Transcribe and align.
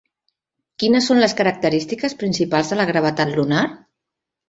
Quines 0.83 1.09
són 1.11 1.21
les 1.25 1.37
característiques 1.43 2.19
principals 2.25 2.75
de 2.75 2.83
la 2.83 2.91
gravetat 2.95 3.39
lunar? 3.41 3.65